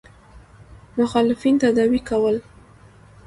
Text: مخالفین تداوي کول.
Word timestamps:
مخالفین 0.97 1.55
تداوي 1.61 1.99
کول. 2.09 2.37